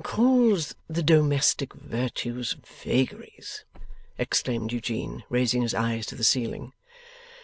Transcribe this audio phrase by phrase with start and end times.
[0.00, 3.64] 'Calls the domestic virtues vagaries!'
[4.16, 6.72] exclaimed Eugene, raising his eyes to the ceiling.